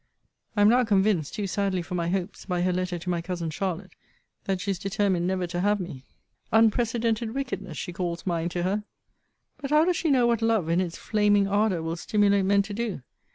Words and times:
I 0.57 0.61
am 0.61 0.69
now 0.69 0.83
convinced, 0.83 1.35
too 1.35 1.45
sadly 1.45 1.83
for 1.83 1.93
my 1.93 2.09
hopes, 2.09 2.47
by 2.47 2.63
her 2.63 2.73
letter 2.73 2.97
to 2.97 3.09
my 3.11 3.21
cousin 3.21 3.51
Charlotte, 3.51 3.93
that 4.45 4.59
she 4.59 4.71
is 4.71 4.79
determined 4.79 5.27
never 5.27 5.45
to 5.45 5.59
have 5.61 5.79
me. 5.79 6.05
Unprecedented 6.51 7.35
wickedness, 7.35 7.77
she 7.77 7.93
calls 7.93 8.25
mine 8.25 8.49
to 8.49 8.63
her. 8.63 8.83
But 9.59 9.69
how 9.69 9.85
does 9.85 9.97
she 9.97 10.09
know 10.09 10.25
what 10.25 10.41
love, 10.41 10.69
in 10.69 10.81
its 10.81 10.97
flaming 10.97 11.47
ardour, 11.47 11.83
will 11.83 11.97
stimulate 11.97 12.45
men 12.45 12.63
to 12.63 12.73
do? 12.73 13.03